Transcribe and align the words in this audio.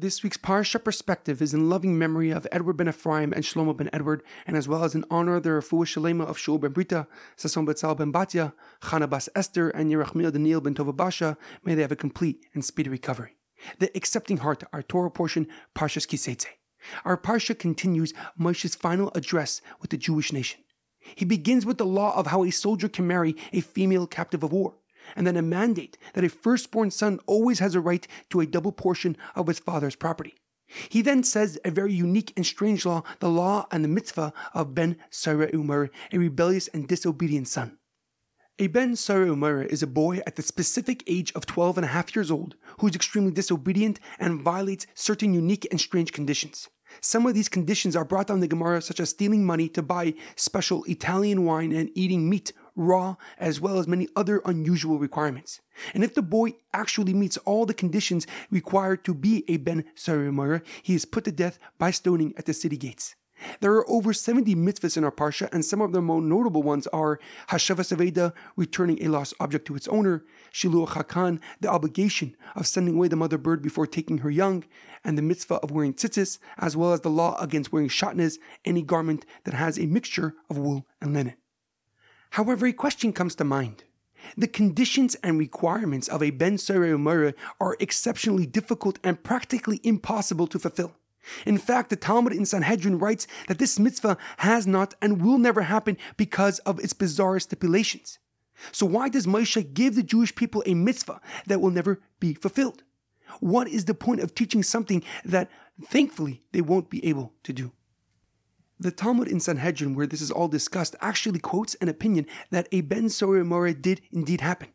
This 0.00 0.22
week's 0.22 0.36
Parsha 0.36 0.84
perspective 0.84 1.42
is 1.42 1.52
in 1.52 1.68
loving 1.68 1.98
memory 1.98 2.30
of 2.30 2.46
Edward 2.52 2.74
ben 2.74 2.86
Efraim 2.86 3.32
and 3.32 3.42
Shlomo 3.42 3.76
ben 3.76 3.90
Edward, 3.92 4.22
and 4.46 4.56
as 4.56 4.68
well 4.68 4.84
as 4.84 4.94
in 4.94 5.04
honor 5.10 5.34
of 5.34 5.42
the 5.42 5.48
Refuah 5.48 5.86
Shalema 5.86 6.24
of 6.24 6.36
Shaul 6.36 6.60
ben 6.60 6.70
Berta, 6.70 7.08
Sasson 7.36 7.66
Betzal 7.66 7.96
ben 7.96 8.12
Batya, 8.12 8.52
Chana 8.80 9.10
bas 9.10 9.28
Esther, 9.34 9.70
and 9.70 9.90
Yerachmiel 9.90 10.32
Daniel 10.32 10.60
ben 10.60 10.76
Tova 10.76 10.96
Basha. 10.96 11.36
May 11.64 11.74
they 11.74 11.82
have 11.82 11.90
a 11.90 11.96
complete 11.96 12.46
and 12.54 12.64
speedy 12.64 12.88
recovery. 12.88 13.34
The 13.80 13.90
accepting 13.96 14.36
heart, 14.36 14.62
our 14.72 14.84
Torah 14.84 15.10
portion, 15.10 15.48
Parshas 15.74 16.06
Ki 16.06 16.16
Seitzei. 16.16 16.46
Our 17.04 17.16
Parsha 17.16 17.58
continues 17.58 18.14
Moshe's 18.40 18.76
final 18.76 19.10
address 19.16 19.60
with 19.80 19.90
the 19.90 19.96
Jewish 19.96 20.32
nation. 20.32 20.60
He 21.00 21.24
begins 21.24 21.66
with 21.66 21.78
the 21.78 21.84
law 21.84 22.16
of 22.16 22.28
how 22.28 22.44
a 22.44 22.52
soldier 22.52 22.88
can 22.88 23.08
marry 23.08 23.34
a 23.52 23.62
female 23.62 24.06
captive 24.06 24.44
of 24.44 24.52
war 24.52 24.74
and 25.16 25.26
then 25.26 25.36
a 25.36 25.42
mandate 25.42 25.98
that 26.14 26.24
a 26.24 26.28
firstborn 26.28 26.90
son 26.90 27.20
always 27.26 27.58
has 27.58 27.74
a 27.74 27.80
right 27.80 28.06
to 28.30 28.40
a 28.40 28.46
double 28.46 28.72
portion 28.72 29.16
of 29.34 29.46
his 29.46 29.58
father's 29.58 29.96
property. 29.96 30.34
He 30.88 31.00
then 31.00 31.22
says 31.24 31.58
a 31.64 31.70
very 31.70 31.94
unique 31.94 32.32
and 32.36 32.44
strange 32.44 32.84
law, 32.84 33.02
the 33.20 33.30
law 33.30 33.66
and 33.70 33.82
the 33.82 33.88
mitzvah 33.88 34.32
of 34.52 34.74
Ben 34.74 34.96
Sorer 35.10 35.48
Umoreh, 35.48 35.90
a 36.12 36.18
rebellious 36.18 36.68
and 36.68 36.86
disobedient 36.86 37.48
son. 37.48 37.78
A 38.58 38.66
Ben 38.66 38.96
Sorer 38.96 39.26
Umoreh 39.26 39.66
is 39.66 39.82
a 39.82 39.86
boy 39.86 40.20
at 40.26 40.36
the 40.36 40.42
specific 40.42 41.04
age 41.06 41.32
of 41.34 41.46
12 41.46 41.78
and 41.78 41.84
a 41.84 41.88
half 41.88 42.14
years 42.14 42.30
old 42.30 42.56
who 42.80 42.88
is 42.88 42.96
extremely 42.96 43.30
disobedient 43.30 44.00
and 44.18 44.42
violates 44.42 44.86
certain 44.94 45.32
unique 45.32 45.66
and 45.70 45.80
strange 45.80 46.12
conditions. 46.12 46.68
Some 47.00 47.26
of 47.26 47.34
these 47.34 47.48
conditions 47.48 47.94
are 47.94 48.04
brought 48.04 48.26
down 48.26 48.40
the 48.40 48.48
Gemara, 48.48 48.82
such 48.82 48.98
as 48.98 49.10
stealing 49.10 49.46
money 49.46 49.68
to 49.70 49.82
buy 49.82 50.14
special 50.36 50.84
Italian 50.84 51.44
wine 51.44 51.72
and 51.72 51.90
eating 51.94 52.28
meat 52.28 52.52
raw, 52.78 53.16
as 53.38 53.60
well 53.60 53.78
as 53.78 53.86
many 53.86 54.08
other 54.16 54.40
unusual 54.44 54.98
requirements. 54.98 55.60
And 55.92 56.02
if 56.02 56.14
the 56.14 56.22
boy 56.22 56.54
actually 56.72 57.12
meets 57.12 57.36
all 57.38 57.66
the 57.66 57.74
conditions 57.74 58.26
required 58.50 59.04
to 59.04 59.14
be 59.14 59.44
a 59.48 59.58
Ben 59.58 59.84
Sorer 59.94 60.30
Umoreh, 60.30 60.62
he 60.82 60.94
is 60.94 61.04
put 61.04 61.24
to 61.24 61.32
death 61.32 61.58
by 61.78 61.90
stoning 61.90 62.32
at 62.38 62.46
the 62.46 62.54
city 62.54 62.76
gates. 62.76 63.16
There 63.60 63.72
are 63.72 63.88
over 63.88 64.12
70 64.12 64.54
mitzvahs 64.56 64.96
in 64.96 65.04
our 65.04 65.12
parsha, 65.12 65.48
and 65.52 65.64
some 65.64 65.80
of 65.80 65.92
the 65.92 66.02
more 66.02 66.20
notable 66.20 66.62
ones 66.62 66.86
are 66.88 67.20
Hashavas 67.48 67.96
Aveda, 67.96 68.32
returning 68.56 69.02
a 69.02 69.08
lost 69.08 69.34
object 69.38 69.66
to 69.66 69.76
its 69.76 69.86
owner, 69.88 70.24
Shiluach 70.52 70.88
Hakan, 70.88 71.40
the 71.60 71.70
obligation 71.70 72.36
of 72.56 72.66
sending 72.66 72.96
away 72.96 73.08
the 73.08 73.16
mother 73.16 73.38
bird 73.38 73.62
before 73.62 73.86
taking 73.86 74.18
her 74.18 74.30
young, 74.30 74.64
and 75.04 75.16
the 75.16 75.22
mitzvah 75.22 75.56
of 75.56 75.70
wearing 75.70 75.94
tzitzis, 75.94 76.38
as 76.58 76.76
well 76.76 76.92
as 76.92 77.02
the 77.02 77.10
law 77.10 77.40
against 77.40 77.72
wearing 77.72 77.88
shatnez, 77.88 78.38
any 78.64 78.82
garment 78.82 79.24
that 79.44 79.54
has 79.54 79.78
a 79.78 79.86
mixture 79.86 80.34
of 80.50 80.58
wool 80.58 80.86
and 81.00 81.14
linen. 81.14 81.34
However, 82.30 82.66
a 82.66 82.72
question 82.72 83.12
comes 83.12 83.34
to 83.36 83.44
mind. 83.44 83.84
The 84.36 84.48
conditions 84.48 85.14
and 85.16 85.38
requirements 85.38 86.08
of 86.08 86.22
a 86.22 86.30
Ben 86.30 86.56
Umoreh 86.56 87.34
are 87.60 87.76
exceptionally 87.80 88.46
difficult 88.46 88.98
and 89.02 89.22
practically 89.22 89.80
impossible 89.82 90.46
to 90.48 90.58
fulfill. 90.58 90.94
In 91.46 91.58
fact, 91.58 91.90
the 91.90 91.96
Talmud 91.96 92.32
in 92.32 92.46
Sanhedrin 92.46 92.98
writes 92.98 93.26
that 93.48 93.58
this 93.58 93.78
mitzvah 93.78 94.16
has 94.38 94.66
not 94.66 94.94
and 95.00 95.22
will 95.22 95.38
never 95.38 95.62
happen 95.62 95.96
because 96.16 96.58
of 96.60 96.80
its 96.80 96.92
bizarre 96.92 97.38
stipulations. 97.38 98.18
So, 98.72 98.86
why 98.86 99.08
does 99.08 99.26
Moshe 99.26 99.72
give 99.74 99.94
the 99.94 100.02
Jewish 100.02 100.34
people 100.34 100.62
a 100.66 100.74
mitzvah 100.74 101.20
that 101.46 101.60
will 101.60 101.70
never 101.70 102.00
be 102.18 102.34
fulfilled? 102.34 102.82
What 103.40 103.68
is 103.68 103.84
the 103.84 103.94
point 103.94 104.20
of 104.20 104.34
teaching 104.34 104.62
something 104.62 105.02
that 105.24 105.50
thankfully 105.84 106.42
they 106.52 106.60
won't 106.60 106.90
be 106.90 107.04
able 107.04 107.34
to 107.44 107.52
do? 107.52 107.72
The 108.80 108.92
Talmud 108.92 109.26
in 109.26 109.40
Sanhedrin, 109.40 109.96
where 109.96 110.06
this 110.06 110.20
is 110.20 110.30
all 110.30 110.46
discussed, 110.46 110.94
actually 111.00 111.40
quotes 111.40 111.74
an 111.76 111.88
opinion 111.88 112.26
that 112.50 112.68
a 112.70 112.82
Ben 112.82 113.08
Sorer 113.08 113.72
did 113.72 114.00
indeed 114.12 114.40
happen. 114.40 114.68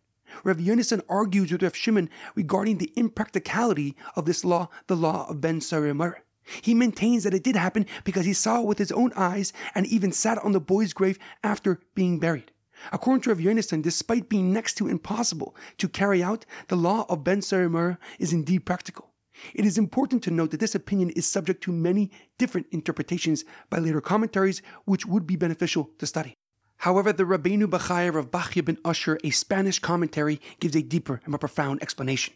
Rav 0.43 0.57
Yonason 0.57 1.01
argues 1.07 1.53
with 1.53 1.63
Rav 1.63 1.73
Shimon 1.73 2.09
regarding 2.35 2.79
the 2.79 2.91
impracticality 2.97 3.95
of 4.17 4.25
this 4.25 4.43
law, 4.43 4.67
the 4.87 4.97
law 4.97 5.25
of 5.29 5.39
Ben 5.39 5.61
Sorer 5.61 6.21
He 6.61 6.73
maintains 6.73 7.23
that 7.23 7.33
it 7.33 7.43
did 7.43 7.55
happen 7.55 7.85
because 8.03 8.25
he 8.25 8.33
saw 8.33 8.59
it 8.59 8.67
with 8.67 8.77
his 8.77 8.91
own 8.91 9.13
eyes 9.15 9.53
and 9.73 9.85
even 9.85 10.11
sat 10.11 10.37
on 10.39 10.51
the 10.51 10.59
boy's 10.59 10.91
grave 10.91 11.17
after 11.41 11.79
being 11.95 12.19
buried. 12.19 12.51
According 12.91 13.21
to 13.21 13.29
Rav 13.29 13.39
Yonason, 13.39 13.81
despite 13.81 14.27
being 14.27 14.51
next 14.51 14.73
to 14.79 14.89
impossible 14.89 15.55
to 15.77 15.87
carry 15.87 16.21
out, 16.21 16.45
the 16.67 16.75
law 16.75 17.05
of 17.07 17.23
Ben 17.23 17.41
Sorer 17.41 17.97
is 18.19 18.33
indeed 18.33 18.65
practical. 18.65 19.12
It 19.53 19.65
is 19.65 19.77
important 19.77 20.23
to 20.23 20.31
note 20.31 20.51
that 20.51 20.59
this 20.59 20.75
opinion 20.75 21.09
is 21.11 21.25
subject 21.25 21.63
to 21.63 21.71
many 21.71 22.11
different 22.37 22.67
interpretations 22.71 23.43
by 23.69 23.79
later 23.79 24.01
commentaries, 24.01 24.61
which 24.85 25.05
would 25.05 25.25
be 25.25 25.35
beneficial 25.35 25.89
to 25.99 26.05
study. 26.05 26.33
However, 26.77 27.13
the 27.13 27.23
Rabbeinu 27.23 27.67
Bachya 27.67 28.17
of 28.17 28.31
Bachya 28.31 28.65
ben 28.65 28.77
Usher, 28.83 29.17
a 29.23 29.29
Spanish 29.29 29.79
commentary, 29.79 30.41
gives 30.59 30.75
a 30.75 30.81
deeper 30.81 31.21
and 31.23 31.31
more 31.31 31.39
profound 31.39 31.81
explanation. 31.81 32.33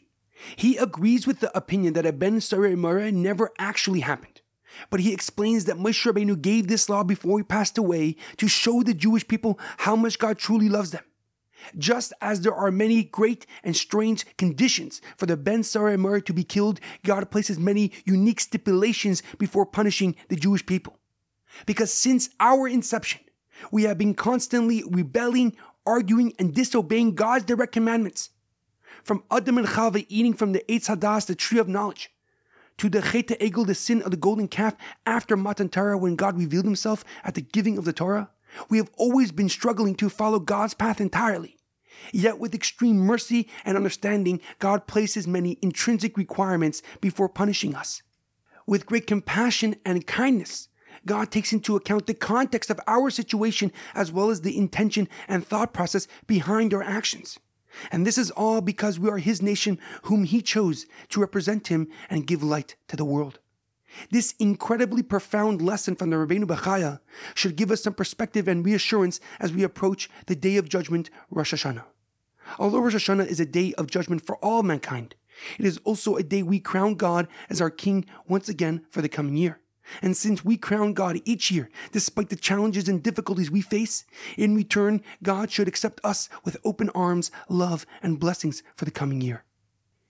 He 0.55 0.77
agrees 0.77 1.27
with 1.27 1.39
the 1.39 1.55
opinion 1.57 1.93
that 1.93 2.05
a 2.05 2.13
Ben 2.13 2.39
Sorer 2.39 2.69
Umoreh 2.69 3.13
never 3.13 3.51
actually 3.57 4.01
happened. 4.01 4.41
But 4.89 4.99
he 4.99 5.13
explains 5.13 5.65
that 5.65 5.77
Moshe 5.77 6.05
Rabbeinu 6.05 6.41
gave 6.41 6.67
this 6.67 6.89
law 6.89 7.03
before 7.03 7.39
he 7.39 7.43
passed 7.43 7.77
away 7.77 8.15
to 8.37 8.47
show 8.47 8.83
the 8.83 8.93
Jewish 8.93 9.27
people 9.27 9.59
how 9.79 9.95
much 9.95 10.19
God 10.19 10.37
truly 10.37 10.69
loves 10.69 10.91
them. 10.91 11.03
Just 11.77 12.13
as 12.21 12.41
there 12.41 12.53
are 12.53 12.71
many 12.71 13.03
great 13.03 13.45
and 13.63 13.75
strange 13.75 14.25
conditions 14.37 15.01
for 15.17 15.25
the 15.25 15.37
Ben 15.37 15.63
Sorer 15.63 16.21
to 16.21 16.33
be 16.33 16.43
killed, 16.43 16.79
God 17.03 17.29
places 17.31 17.59
many 17.59 17.91
unique 18.05 18.39
stipulations 18.39 19.23
before 19.37 19.65
punishing 19.65 20.15
the 20.29 20.35
Jewish 20.35 20.65
people. 20.65 20.97
Because 21.65 21.91
since 21.91 22.29
our 22.39 22.67
inception, 22.67 23.21
we 23.71 23.83
have 23.83 23.97
been 23.97 24.13
constantly 24.13 24.83
rebelling, 24.89 25.55
arguing, 25.85 26.33
and 26.37 26.53
disobeying 26.53 27.15
God's 27.15 27.45
direct 27.45 27.73
commandments. 27.73 28.29
From 29.03 29.23
Adam 29.31 29.57
and 29.57 29.67
Chava 29.67 30.05
eating 30.09 30.33
from 30.33 30.51
the 30.51 30.63
Eitz 30.67 30.87
Hadas, 30.87 31.25
the 31.25 31.35
tree 31.35 31.59
of 31.59 31.67
knowledge, 31.67 32.11
to 32.77 32.89
the 32.89 33.01
Chet 33.01 33.27
Egel, 33.39 33.65
the 33.65 33.73
sin 33.73 34.01
of 34.03 34.11
the 34.11 34.17
golden 34.17 34.47
calf, 34.47 34.75
after 35.05 35.35
Matan 35.35 35.69
Torah, 35.69 35.97
when 35.97 36.15
God 36.15 36.37
revealed 36.37 36.65
himself 36.65 37.03
at 37.23 37.33
the 37.33 37.41
giving 37.41 37.77
of 37.77 37.85
the 37.85 37.93
Torah, 37.93 38.29
we 38.69 38.77
have 38.77 38.89
always 38.97 39.31
been 39.31 39.49
struggling 39.49 39.95
to 39.95 40.09
follow 40.09 40.39
God's 40.39 40.73
path 40.73 41.01
entirely. 41.01 41.57
Yet, 42.13 42.39
with 42.39 42.53
extreme 42.55 42.97
mercy 42.97 43.49
and 43.65 43.75
understanding, 43.75 44.39
God 44.59 44.87
places 44.87 45.27
many 45.27 45.57
intrinsic 45.61 46.17
requirements 46.17 46.81
before 47.01 47.29
punishing 47.29 47.75
us. 47.75 48.01
With 48.65 48.85
great 48.85 49.07
compassion 49.07 49.75
and 49.85 50.05
kindness, 50.05 50.69
God 51.05 51.31
takes 51.31 51.53
into 51.53 51.75
account 51.75 52.07
the 52.07 52.13
context 52.13 52.69
of 52.69 52.79
our 52.87 53.09
situation 53.09 53.71
as 53.95 54.11
well 54.11 54.29
as 54.29 54.41
the 54.41 54.57
intention 54.57 55.07
and 55.27 55.45
thought 55.45 55.73
process 55.73 56.07
behind 56.27 56.73
our 56.73 56.83
actions. 56.83 57.39
And 57.91 58.05
this 58.05 58.17
is 58.17 58.31
all 58.31 58.61
because 58.61 58.99
we 58.99 59.09
are 59.09 59.17
His 59.17 59.41
nation, 59.41 59.79
whom 60.03 60.23
He 60.23 60.41
chose 60.41 60.85
to 61.09 61.21
represent 61.21 61.67
Him 61.67 61.87
and 62.09 62.27
give 62.27 62.43
light 62.43 62.75
to 62.87 62.95
the 62.95 63.05
world. 63.05 63.39
This 64.11 64.33
incredibly 64.39 65.03
profound 65.03 65.61
lesson 65.61 65.95
from 65.95 66.09
the 66.09 66.17
Rabbeinu 66.17 66.45
Bachya 66.45 66.99
should 67.33 67.55
give 67.55 67.71
us 67.71 67.83
some 67.83 67.93
perspective 67.93 68.47
and 68.47 68.65
reassurance 68.65 69.19
as 69.39 69.53
we 69.53 69.63
approach 69.63 70.09
the 70.25 70.35
day 70.35 70.57
of 70.57 70.69
judgment, 70.69 71.09
Rosh 71.29 71.53
Hashanah. 71.53 71.85
Although 72.59 72.79
Rosh 72.79 72.95
Hashanah 72.95 73.27
is 73.27 73.39
a 73.39 73.45
day 73.45 73.73
of 73.73 73.89
judgment 73.89 74.25
for 74.25 74.37
all 74.37 74.63
mankind, 74.63 75.15
it 75.59 75.65
is 75.65 75.79
also 75.83 76.15
a 76.15 76.23
day 76.23 76.43
we 76.43 76.59
crown 76.59 76.95
God 76.95 77.27
as 77.49 77.61
our 77.61 77.69
King 77.69 78.05
once 78.27 78.49
again 78.49 78.85
for 78.89 79.01
the 79.01 79.09
coming 79.09 79.35
year. 79.35 79.59
And 80.01 80.17
since 80.17 80.43
we 80.43 80.57
crown 80.57 80.93
God 80.93 81.21
each 81.23 81.49
year, 81.49 81.69
despite 81.91 82.29
the 82.29 82.35
challenges 82.35 82.89
and 82.89 83.01
difficulties 83.01 83.49
we 83.49 83.61
face, 83.61 84.05
in 84.37 84.55
return, 84.55 85.01
God 85.23 85.49
should 85.49 85.67
accept 85.67 86.01
us 86.03 86.27
with 86.43 86.57
open 86.65 86.89
arms, 86.89 87.31
love, 87.47 87.85
and 88.03 88.19
blessings 88.19 88.63
for 88.75 88.85
the 88.85 88.91
coming 88.91 89.21
year. 89.21 89.43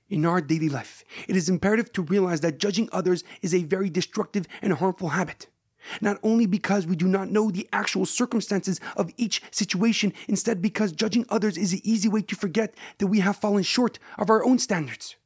In 0.09 0.25
our 0.25 0.39
daily 0.39 0.69
life, 0.69 1.03
it 1.27 1.35
is 1.35 1.49
imperative 1.49 1.91
to 1.93 2.01
realize 2.01 2.39
that 2.39 2.59
judging 2.59 2.87
others 2.93 3.25
is 3.41 3.53
a 3.53 3.63
very 3.63 3.89
destructive 3.89 4.47
and 4.61 4.71
harmful 4.71 5.09
habit. 5.09 5.47
Not 5.99 6.17
only 6.23 6.45
because 6.45 6.87
we 6.87 6.95
do 6.95 7.07
not 7.07 7.29
know 7.29 7.51
the 7.51 7.67
actual 7.73 8.05
circumstances 8.05 8.79
of 8.95 9.11
each 9.17 9.41
situation, 9.51 10.13
instead, 10.29 10.61
because 10.61 10.93
judging 10.93 11.25
others 11.27 11.57
is 11.57 11.73
an 11.73 11.81
easy 11.83 12.07
way 12.07 12.21
to 12.21 12.35
forget 12.35 12.73
that 12.99 13.07
we 13.07 13.19
have 13.19 13.35
fallen 13.35 13.63
short 13.63 13.99
of 14.17 14.29
our 14.29 14.45
own 14.45 14.59
standards. 14.59 15.17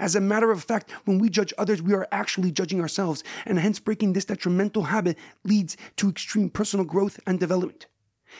As 0.00 0.16
a 0.16 0.20
matter 0.20 0.50
of 0.50 0.64
fact, 0.64 0.90
when 1.04 1.18
we 1.18 1.30
judge 1.30 1.54
others, 1.56 1.80
we 1.80 1.94
are 1.94 2.08
actually 2.10 2.50
judging 2.50 2.80
ourselves, 2.80 3.22
and 3.44 3.60
hence 3.60 3.78
breaking 3.78 4.12
this 4.12 4.24
detrimental 4.24 4.84
habit 4.84 5.16
leads 5.44 5.76
to 5.96 6.08
extreme 6.08 6.50
personal 6.50 6.84
growth 6.84 7.20
and 7.28 7.38
development 7.38 7.86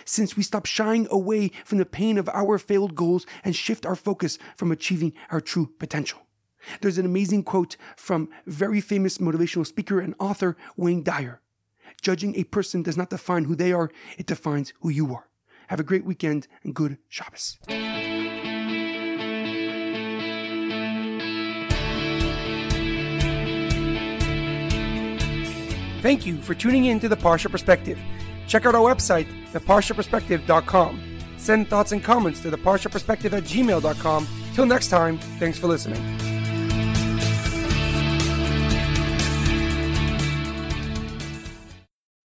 since 0.05 0.37
we 0.37 0.43
stop 0.43 0.67
shying 0.67 1.07
away 1.11 1.51
from 1.65 1.79
the 1.79 1.87
pain 1.87 2.19
of 2.19 2.29
our 2.31 2.59
failed 2.59 2.95
goals 2.95 3.27
and 3.45 3.57
shift 3.57 3.87
our 3.87 3.97
focus 3.97 4.39
from 4.57 4.73
achieving 4.73 5.13
our 5.31 5.41
true 5.41 5.73
potential. 5.79 6.21
There's 6.81 6.99
an 6.99 7.07
amazing 7.07 7.45
quote 7.45 7.77
from 7.97 8.29
very 8.47 8.81
famous 8.81 9.19
motivational 9.19 9.67
speaker 9.67 10.01
and 10.01 10.15
author 10.19 10.57
Wayne 10.77 11.03
Dyer. 11.03 11.41
Judging 12.03 12.37
a 12.37 12.45
person 12.45 12.83
does 12.83 12.97
not 12.97 13.11
define 13.11 13.45
who 13.45 13.55
they 13.55 13.73
are, 13.73 13.91
it 14.19 14.27
defines 14.27 14.73
who 14.81 14.91
you 14.91 15.15
are. 15.15 15.29
Have 15.69 15.81
a 15.81 15.85
great 15.85 16.05
weekend 16.05 16.47
and 16.63 16.75
good 16.75 16.99
Shabbos. 17.09 17.59
Thank 26.03 26.25
you 26.25 26.37
for 26.37 26.55
tuning 26.55 26.85
in 26.85 27.01
to 27.01 27.09
the 27.09 27.17
Parsha 27.17 27.51
Perspective. 27.51 27.99
Check 28.47 28.67
out 28.67 28.75
our 28.75 28.95
website, 28.95 29.27
theparshaperspective.com. 29.53 31.19
Send 31.37 31.69
thoughts 31.69 31.93
and 31.93 32.03
comments 32.03 32.41
to 32.41 32.51
theparshaperspective 32.51 33.33
at 33.33 33.45
gmail.com. 33.45 34.29
Till 34.55 34.67
next 34.67 34.89
time, 34.89 35.19
thanks 35.39 35.59
for 35.59 35.67
listening. 35.67 36.36